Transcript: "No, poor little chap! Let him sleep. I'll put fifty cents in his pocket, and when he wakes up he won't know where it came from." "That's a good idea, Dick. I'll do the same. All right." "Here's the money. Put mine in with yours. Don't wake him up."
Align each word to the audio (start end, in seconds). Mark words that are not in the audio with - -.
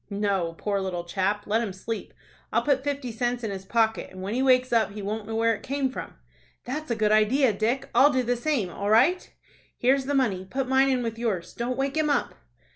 "No, 0.09 0.53
poor 0.57 0.79
little 0.81 1.03
chap! 1.03 1.43
Let 1.45 1.61
him 1.61 1.71
sleep. 1.71 2.11
I'll 2.51 2.63
put 2.63 2.83
fifty 2.83 3.11
cents 3.11 3.43
in 3.43 3.51
his 3.51 3.65
pocket, 3.65 4.09
and 4.09 4.23
when 4.23 4.33
he 4.33 4.41
wakes 4.41 4.73
up 4.73 4.93
he 4.93 5.01
won't 5.03 5.27
know 5.27 5.35
where 5.35 5.53
it 5.53 5.61
came 5.61 5.91
from." 5.91 6.15
"That's 6.65 6.89
a 6.89 6.95
good 6.95 7.11
idea, 7.11 7.53
Dick. 7.53 7.87
I'll 7.93 8.11
do 8.11 8.23
the 8.23 8.35
same. 8.35 8.71
All 8.71 8.89
right." 8.89 9.31
"Here's 9.77 10.05
the 10.05 10.15
money. 10.15 10.43
Put 10.49 10.67
mine 10.67 10.89
in 10.89 11.03
with 11.03 11.19
yours. 11.19 11.53
Don't 11.53 11.77
wake 11.77 11.95
him 11.97 12.09
up." 12.09 12.33